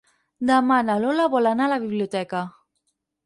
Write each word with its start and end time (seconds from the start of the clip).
Demà 0.49 0.77
na 0.87 0.95
Lola 1.03 1.27
vol 1.35 1.49
anar 1.51 1.67
a 1.69 1.73
la 1.73 1.79
biblioteca. 1.85 2.41